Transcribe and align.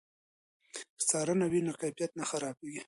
که 0.95 1.01
څارنه 1.09 1.45
وي 1.51 1.59
نو 1.65 1.73
کیفیت 1.81 2.11
نه 2.19 2.25
خرابېږي. 2.29 2.79